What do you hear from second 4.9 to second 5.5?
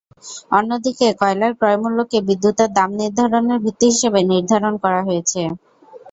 হয়েছে।